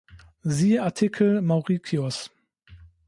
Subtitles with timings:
[0.41, 2.31] Siehe Artikel Maurikios.